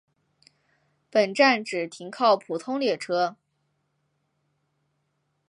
[1.11, 3.37] 本站只停靠普通列车。